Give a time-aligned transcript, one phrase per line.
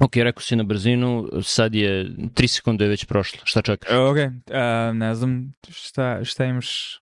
[0.00, 3.40] Ok, rekao si na brzinu, sad je 3 sekunde je već prošlo.
[3.44, 3.90] Šta čekaš?
[3.92, 7.00] Ok, uh, ne znam šta, šta imaš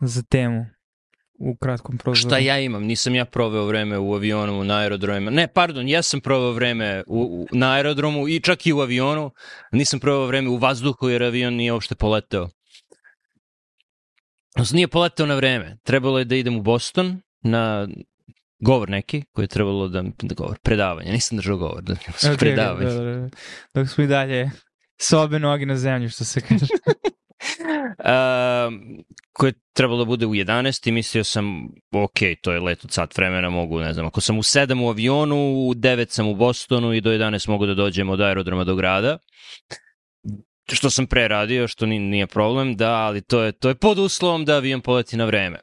[0.00, 0.66] za temu
[1.38, 2.28] u kratkom prozoru.
[2.28, 2.84] Šta ja imam?
[2.84, 5.30] Nisam ja proveo vreme u avionu, na aerodromima.
[5.30, 9.30] Ne, pardon, ja sam proveo vreme u, u, na aerodromu i čak i u avionu.
[9.72, 12.48] Nisam proveo vreme u vazduhu jer avion nije uopšte poleteo.
[14.56, 15.76] Odnosno, nije poleteo na vreme.
[15.82, 17.88] Trebalo je da idem u Boston na
[18.64, 22.90] govor neki koji je trebalo da, da govor, predavanje, nisam držao govor, da okay, predavanje.
[22.90, 23.28] Da, da, da.
[23.74, 24.50] Dok smo i dalje
[25.00, 26.66] s obe noge na zemlju, što se kaže.
[27.98, 28.74] uh,
[29.32, 32.92] koje je trebalo da bude u 11 i mislio sam, ok, to je let od
[32.92, 36.34] sat vremena, mogu, ne znam, ako sam u 7 u avionu, u 9 sam u
[36.34, 39.18] Bostonu i do 11 mogu da dođem od aerodroma do grada
[40.72, 44.44] što sam pre radio, što nije problem, da, ali to je, to je pod uslovom
[44.44, 45.58] da avion poleti na vreme.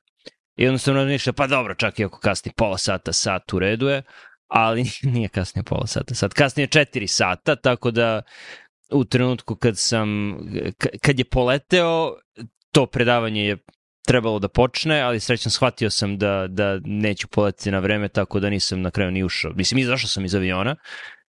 [0.61, 4.03] I jednostavno razmišlja, pa dobro, čak i ako kasni pola sata, sat u redu je,
[4.47, 4.83] ali
[5.13, 8.21] nije kasnije pola sata, sat kasnije četiri sata, tako da
[8.91, 10.37] u trenutku kad sam,
[11.01, 12.15] kad je poleteo,
[12.71, 13.57] to predavanje je
[14.07, 18.49] trebalo da počne, ali srećan shvatio sam da, da neću poletiti na vreme, tako da
[18.49, 19.51] nisam na kraju ni ušao.
[19.55, 20.75] Mislim, izašao sam iz aviona,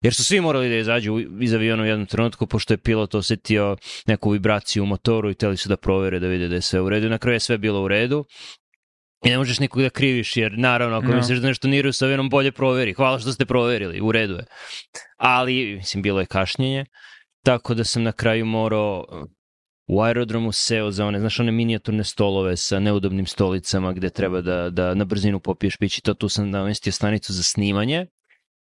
[0.02, 3.76] jer su svi morali da izađu iz aviona u jednom trenutku, pošto je pilot osetio
[4.06, 6.88] neku vibraciju u motoru i teli su da provere da vide da je sve u
[6.88, 7.08] redu.
[7.08, 8.24] Na kraju je sve bilo u redu
[9.24, 11.16] I ne možeš nikog da kriviš, jer naravno, ako no.
[11.16, 12.92] misliš da nešto nije sa venom, bolje proveri.
[12.94, 14.44] Hvala što ste proverili, u redu je.
[15.16, 16.84] Ali, mislim, bilo je kašnjenje,
[17.44, 19.04] tako da sam na kraju morao
[19.88, 24.70] u aerodromu seo za one, znaš, one minijaturne stolove sa neudobnim stolicama gde treba da,
[24.70, 28.06] da na brzinu popiješ pići, to tu sam namestio stanicu za snimanje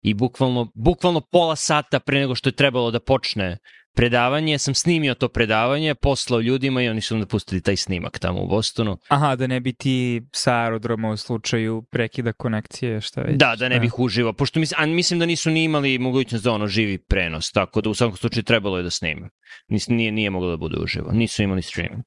[0.01, 3.57] i bukvalno, bukvalno pola sata pre nego što je trebalo da počne
[3.95, 8.41] predavanje, sam snimio to predavanje, poslao ljudima i oni su onda pustili taj snimak tamo
[8.41, 8.97] u Bostonu.
[9.07, 13.35] Aha, da ne bi ti sa aerodroma u slučaju prekida konekcije, šta već.
[13.35, 16.51] Da, da ne bih uživao, pošto mislim, a mislim da nisu ni imali mogućnost za
[16.51, 19.29] ono živi prenos, tako da u svakom slučaju trebalo je da snimam.
[19.67, 22.03] Nis, nije, nije moglo da bude uživo, nisu imali streaming.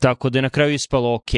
[0.00, 1.30] Tako da je na kraju ispalo ok,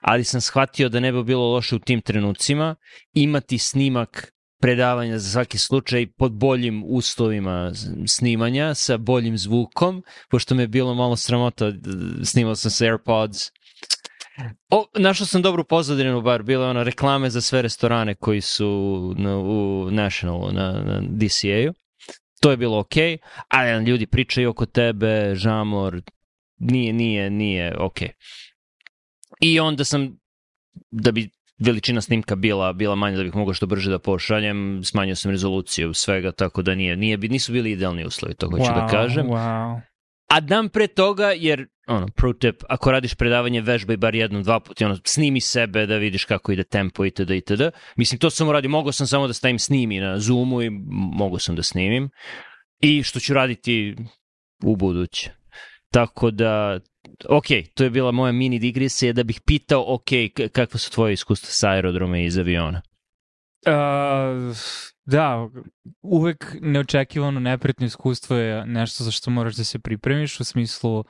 [0.00, 2.76] ali sam shvatio da ne bi bilo loše u tim trenucima
[3.14, 7.72] imati snimak predavanja za svaki slučaj pod boljim uslovima
[8.06, 11.72] snimanja, sa boljim zvukom, pošto me je bilo malo sramota,
[12.24, 13.50] snimao sam sa AirPods.
[14.70, 19.14] O, našao sam dobru pozadinu bar, bila je ona reklame za sve restorane koji su
[19.18, 21.74] na, u Nationalu, na, na DCA-u.
[22.40, 23.18] To je bilo okay,
[23.48, 26.02] ali ljudi pričaju oko tebe, žamor,
[26.58, 27.74] nije, nije, nije.
[27.78, 28.10] Okay.
[29.40, 30.18] I onda sam,
[30.90, 35.16] da bi veličina snimka bila bila manja da bih mogao što brže da pošaljem, smanjio
[35.16, 38.86] sam rezoluciju svega, tako da nije, nije nisu bili idealni uslovi, to hoću da wow,
[38.86, 39.26] da kažem.
[39.26, 39.80] Wow.
[40.28, 44.60] A dan pre toga, jer, ono, pro tip, ako radiš predavanje, vežbaj bar jednom, dva
[44.60, 47.30] puta, ono, snimi sebe da vidiš kako ide tempo itd.
[47.30, 47.62] itd.
[47.96, 50.70] Mislim, to sam uradio, mogao sam samo da stavim snimi na Zoomu i
[51.12, 52.10] mogao sam da snimim.
[52.80, 53.96] I što ću raditi
[54.64, 55.30] u buduće.
[55.92, 56.80] Tako da
[57.28, 60.08] ok, to je bila moja mini digresija da bih pitao, ok,
[60.52, 62.82] kakva su tvoje iskustva sa aerodroma i iz aviona?
[63.66, 64.56] Uh,
[65.04, 65.48] da,
[66.02, 71.04] uvek neočekivano nepretno iskustvo je nešto za što moraš da se pripremiš u smislu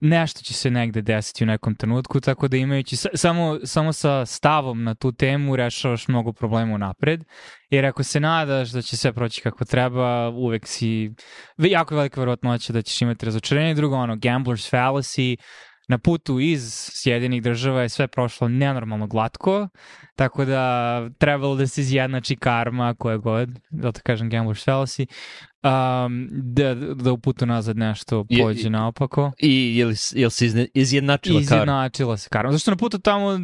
[0.00, 4.84] nešto će se negde desiti u nekom trenutku, tako da imajući samo, samo sa stavom
[4.84, 7.24] na tu temu rešavaš mnogo problema napred,
[7.70, 11.10] jer ako se nadaš da će sve proći kako treba, uvek si,
[11.58, 13.74] jako velika verovatnoća da ćeš imati razočarenje.
[13.74, 15.36] Drugo, ono, gambler's fallacy,
[15.88, 19.68] na putu iz Sjedinih država je sve prošlo nenormalno glatko,
[20.16, 25.06] tako da trebalo da se izjednači karma koje god, da to kažem gambler's fallacy,
[25.62, 29.32] um, da, da u putu nazad nešto pođe je, naopako.
[29.38, 31.42] I je li, je li se izne, izjednačila karma?
[31.42, 32.52] Izjednačila se karma.
[32.52, 33.38] Zašto na putu tamo uh,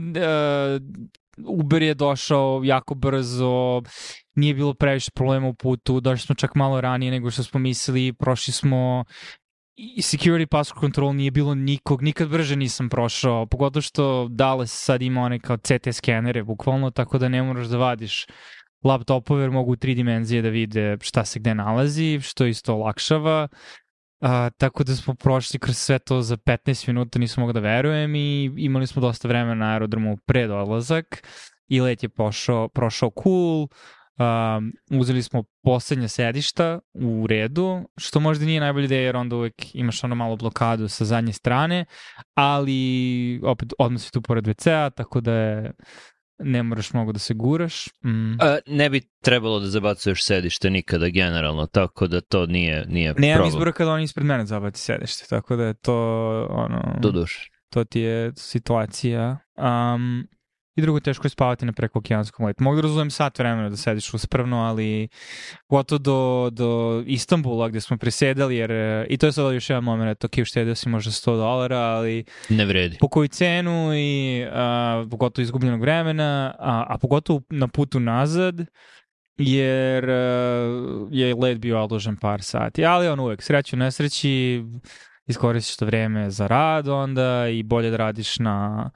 [1.46, 3.82] Uber je došao jako brzo,
[4.34, 8.12] nije bilo previše problema u putu, došli smo čak malo ranije nego što smo mislili,
[8.12, 9.04] prošli smo
[9.76, 15.02] i security passport control nije bilo nikog, nikad brže nisam prošao, pogotovo što Dallas sad
[15.02, 18.26] ima one kao CT skenere bukvalno, tako da ne moraš da vadiš
[18.84, 23.48] laptopove jer mogu u tri dimenzije da vide šta se gde nalazi, što isto olakšava.
[24.20, 28.14] A, tako da smo prošli kroz sve to za 15 minuta, nisam mogu da verujem
[28.14, 31.28] i imali smo dosta vremena na aerodromu pred odlazak
[31.68, 33.68] i let je pošao, prošao cool,
[34.20, 39.74] Um, uzeli smo poslednja sedišta u redu, što možda nije najbolja ideja jer onda uvek
[39.74, 41.84] imaš ono malo blokadu sa zadnje strane,
[42.34, 45.72] ali opet odmah si tu pored WC-a, tako da je
[46.38, 47.86] ne moraš mnogo da se guraš.
[48.04, 48.32] Mm.
[48.40, 53.36] A, ne bi trebalo da zabacuješ sedište nikada generalno, tako da to nije, nije Nemam
[53.36, 53.48] problem.
[53.48, 55.96] izbora kada oni ispred mene zabaci sedište, tako da je to
[56.50, 56.96] ono...
[57.00, 57.50] Do duše.
[57.70, 59.38] To ti je situacija.
[59.56, 60.28] Um,
[60.76, 62.64] I drugo, teško je spavati na preko okeanskom letu.
[62.64, 65.08] Mogu da razumem sat vremena da sediš uspravno, ali
[65.68, 68.70] gotovo do, do Istanbula gde smo presedali, jer
[69.08, 72.24] i to je sada još jedan moment, ok, uštedio si možda 100 dolara, ali...
[72.48, 72.96] Ne vredi.
[73.00, 78.54] Po koju cenu i a, pogotovo izgubljenog vremena, a, a pogotovo na putu nazad,
[79.36, 82.84] jer uh, je let bio odložen par sati.
[82.84, 84.64] Ali on uvek, sreću, nesreći,
[85.26, 88.90] iskoristiš to vreme za rad onda i bolje da radiš na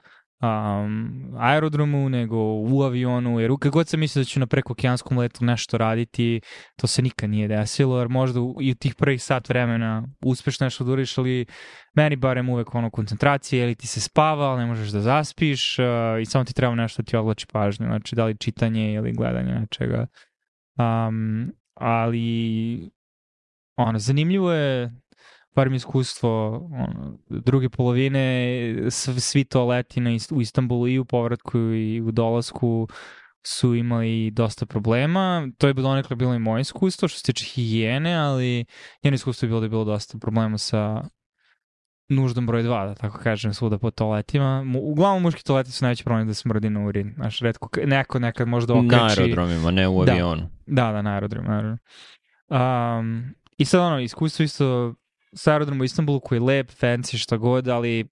[0.44, 5.44] um, aerodromu nego u avionu, jer kad god sam mislio da ću na prekookeanskom letu
[5.44, 6.41] nešto raditi,
[6.76, 10.85] to se nikad nije desilo, jer možda i u tih prvih sat vremena uspeš nešto
[10.85, 11.46] da uriš, ali
[11.94, 15.85] meni barem uvek ono koncentracije, ili ti se spava, ali ne možeš da zaspiš uh,
[16.23, 19.55] i samo ti treba nešto da ti odlači pažnju, znači da li čitanje ili gledanje
[19.55, 20.06] nečega.
[20.79, 22.90] Um, ali
[23.76, 24.93] ono, zanimljivo je
[25.54, 28.90] bar mi iskustvo ono, druge polovine,
[29.20, 32.88] svi to leti na, u Istanbulu i u povratku i u dolasku
[33.46, 35.48] su imali dosta problema.
[35.58, 38.64] To je bilo onekle bilo i moje iskustvo što se tiče higijene, ali
[39.04, 41.02] njeno iskustvo je bilo da je bilo dosta problema sa
[42.08, 44.64] nuždom broj 2, da tako kažem, svuda po toaletima.
[44.82, 47.12] Uglavnom muški toaleti su najveći problem da smrdi na urin.
[47.16, 48.90] Znaš, redko, neko nekad možda okači...
[48.90, 50.42] Na aerodromima, ne u avionu.
[50.66, 51.78] Da, da, na aerodromu, naravno.
[52.48, 54.94] Um, I sad ono, iskustvo isto
[55.34, 58.08] sa aerodrom u Istanbulu koji je lep, fancy, šta god, ali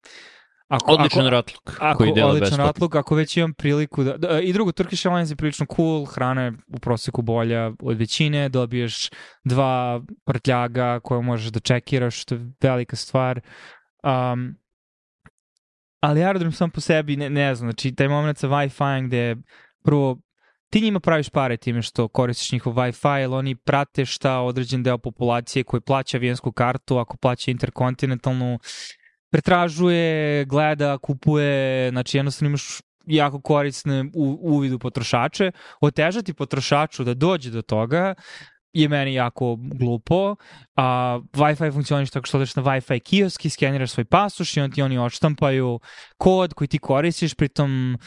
[0.67, 4.39] Ako, odličan ako, ratluk ako, koji dela odličan ratluk, ako već imam priliku da, da
[4.39, 9.09] i drugo, Turkish Airlines je prilično cool, hrana je u proseku bolja od većine, dobiješ
[9.43, 13.41] dva prtljaga koje možeš da čekiraš, što je velika stvar.
[14.03, 14.55] Um,
[15.99, 19.35] ali aerodrom sam po sebi, ne, ne znam, znači taj moment sa Wi-Fi gde
[19.83, 20.17] prvo
[20.73, 24.97] ti njima praviš pare time što koristiš njihov Wi-Fi, jer oni prate šta određen deo
[24.97, 28.59] populacije koji plaća avijensku kartu, ako plaća interkontinentalnu,
[29.31, 35.51] pretražuje, gleda, kupuje, znači jednostavno imaš jako korisne u, uvidu potrošače.
[35.81, 38.15] Otežati potrošaču da dođe do toga
[38.73, 40.35] je meni jako glupo.
[40.75, 44.71] A, Wi-Fi funkcioniš tako što odeš na Wi-Fi kiosk i skeniraš svoj pasoš i on
[44.71, 45.79] ti oni odštampaju
[46.17, 47.97] kod koji ti koristiš, pritom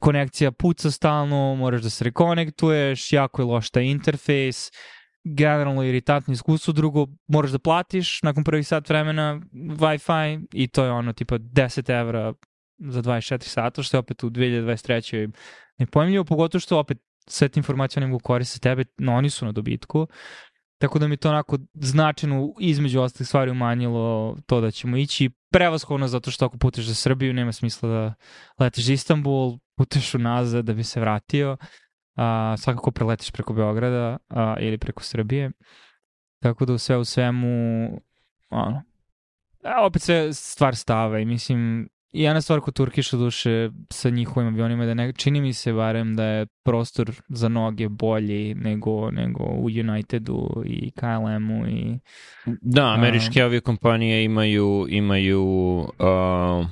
[0.00, 4.70] konekcija puca stalno, moraš da se rekonektuješ, jako je loš taj interfejs,
[5.24, 10.90] generalno iritantno iskustvo, drugo moraš da platiš nakon prvih sat vremena Wi-Fi i to je
[10.90, 12.34] ono tipa 10 evra
[12.78, 15.30] za 24 sata, što je opet u 2023.
[15.78, 19.52] nepojemljivo, pogotovo što opet sve te informacije ne mogu koristiti tebe, no oni su na
[19.52, 20.06] dobitku.
[20.78, 25.30] Tako da mi to onako značajno između ostalih stvari umanjilo to da ćemo ići.
[25.50, 28.14] Prevaskovno zato što ako puteš za Srbiju nema smisla da
[28.58, 31.56] letiš za Istanbul, puteš unazad da bi se vratio.
[32.16, 35.50] A, svakako preletiš preko Beograda a, ili preko Srbije.
[36.42, 37.86] Tako da u sve u svemu
[38.50, 38.82] ono,
[39.64, 44.48] a, opet sve stvar stava i mislim I jedna stvar kod Turkiša duše sa njihovim
[44.48, 49.44] avionima da ne, čini mi se barem da je prostor za noge bolji nego, nego
[49.44, 51.98] u Unitedu i KLM-u i...
[52.60, 55.42] Da, američke uh, aviokompanije imaju, imaju
[55.78, 56.66] uh,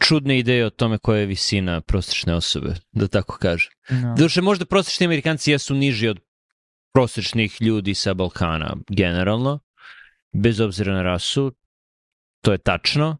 [0.00, 3.72] čudne ideje o tome koja je visina prosečne osobe, da tako kažem.
[3.90, 4.14] No.
[4.18, 6.20] Duše, možda prosečni amerikanci jesu niži od
[6.92, 9.58] prosečnih ljudi sa Balkana generalno,
[10.32, 11.52] bez obzira na rasu,
[12.42, 13.16] to je tačno,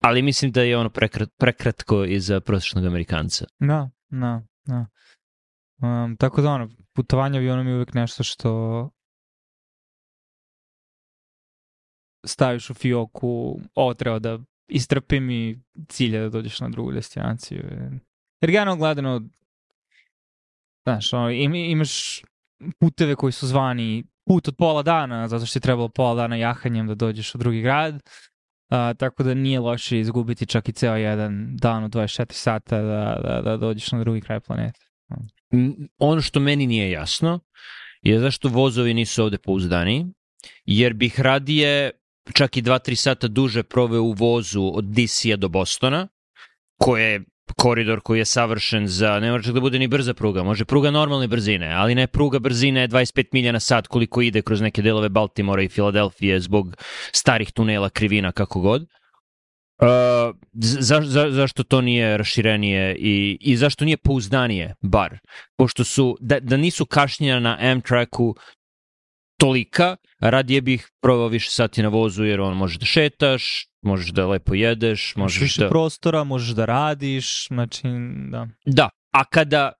[0.00, 3.44] ali mislim da je ono prekrat, prekratko i za prosječnog Amerikanca.
[3.58, 4.86] Da, da, da.
[5.82, 8.90] Um, tako da ono, putovanje avionom je uvek nešto što
[12.26, 15.58] staviš u fioku, ovo treba da istrpim i
[15.88, 17.58] cilje da dođeš na drugu destinaciju.
[18.40, 19.22] Jer generalno gledano,
[20.86, 22.22] znaš, ono, im, imaš
[22.80, 26.86] puteve koji su zvani put od pola dana, zato što je trebalo pola dana jahanjem
[26.86, 28.02] da dođeš u drugi grad,
[28.68, 33.20] A, tako da nije loše izgubiti čak i ceo jedan dan od 24 sata da,
[33.24, 34.80] da, da dođeš na drugi kraj planeta.
[35.98, 37.40] Ono što meni nije jasno
[38.02, 40.06] je zašto vozovi nisu ovde pouzdani,
[40.64, 41.90] jer bih radije
[42.34, 46.08] čak i 2-3 sata duže proveo u vozu od DC-a do Bostona,
[46.78, 47.24] koje
[47.56, 51.28] koridor koji je savršen za, ne može da bude ni brza pruga, može pruga normalne
[51.28, 55.62] brzine, ali ne pruga brzine 25 milja na sat koliko ide kroz neke delove Baltimora
[55.62, 56.76] i Filadelfije zbog
[57.12, 58.82] starih tunela, krivina, kako god.
[59.82, 65.18] Uh, za, za, zašto to nije raširenije i, i zašto nije pouzdanije, bar?
[65.56, 68.34] Pošto su, da, da nisu kašnjena na Amtraku
[69.38, 74.26] tolika, radije bih provao više sati na vozu jer on može da šetaš, možeš da
[74.26, 75.68] lepo jedeš, možeš više da...
[75.68, 77.82] prostora, možeš da radiš, znači,
[78.30, 78.48] da.
[78.66, 79.72] Da, a kada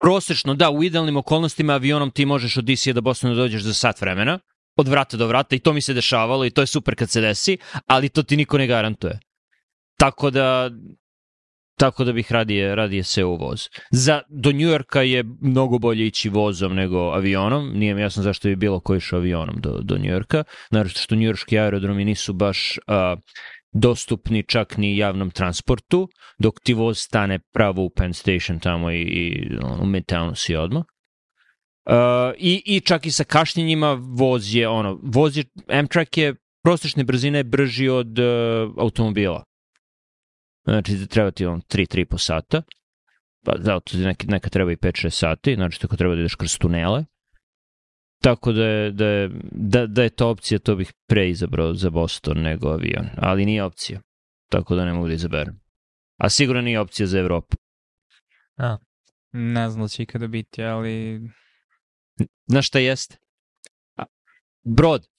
[0.00, 4.00] prosečno, da, u idealnim okolnostima avionom ti možeš od DC-a do da dođeš za sat
[4.00, 4.38] vremena,
[4.76, 7.20] od vrata do vrata i to mi se dešavalo i to je super kad se
[7.20, 9.18] desi, ali to ti niko ne garantuje.
[9.98, 10.70] Tako da
[11.82, 13.68] tako da bih radije, radije se u voz.
[13.90, 18.56] Za, do Njujorka je mnogo bolje ići vozom nego avionom, nije mi jasno zašto bi
[18.56, 23.18] bilo ko išao avionom do, do Njujorka, naravno što njujorski aerodromi nisu baš uh,
[23.72, 26.08] dostupni čak ni javnom transportu,
[26.38, 29.48] dok ti voz stane pravo u Penn Station tamo i, i
[29.80, 30.82] u Midtownu si odmah.
[30.82, 31.94] Uh,
[32.38, 36.34] i, I čak i sa kašnjenjima voz je, ono, voz je, Amtrak je
[36.64, 39.44] prosečne brzine brži od uh, automobila.
[40.64, 42.62] Znači, treba ti on 3-3 po sata.
[43.44, 46.58] Pa da, to neka, neka treba i 5-6 sati, znači tako treba da ideš kroz
[46.58, 47.04] tunele.
[48.22, 51.90] Tako da je, da, je, da, da je to opcija, to bih pre izabrao za
[51.90, 53.06] Boston nego avion.
[53.16, 54.00] Ali nije opcija.
[54.48, 55.60] Tako da ne mogu da izaberem.
[56.16, 57.56] A sigurno nije opcija za Evropu.
[58.56, 58.76] A,
[59.32, 61.20] ne znam da će ikada biti, ali...
[62.46, 63.16] Znaš šta jeste?
[64.64, 65.11] Brod.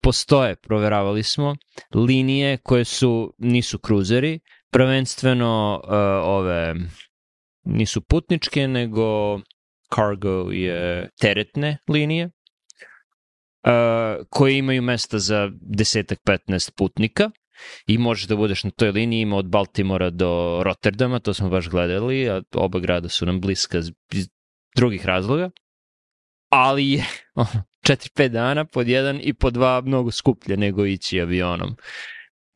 [0.00, 1.56] Postoje, proveravali smo,
[1.94, 4.40] linije koje su, nisu kruzeri,
[4.70, 5.90] prvenstveno uh,
[6.24, 6.74] ove,
[7.64, 9.38] nisu putničke, nego
[9.94, 12.30] cargo je teretne linije, uh,
[14.30, 17.30] koje imaju mesta za desetak, 15 putnika
[17.86, 21.68] i možeš da budeš na toj liniji, ima od Baltimora do Rotterdama, to smo baš
[21.68, 23.78] gledali, a oba grada su nam bliska
[24.12, 24.28] iz
[24.76, 25.50] drugih razloga,
[26.48, 27.04] ali je
[27.88, 31.76] 4-5 dana pod jedan i po dva mnogo skuplje nego ići avionom.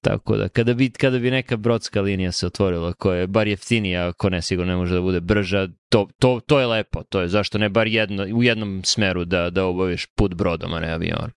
[0.02, 4.08] Tako da, kada bi, kada bi neka brodska linija se otvorila koja je bar jeftinija,
[4.08, 7.02] ako ne sigurno ne može da bude brža, to, to, to je lepo.
[7.02, 10.80] To je zašto ne bar jedno, u jednom smeru da, da obaviš put brodom, a
[10.80, 11.30] ne avion.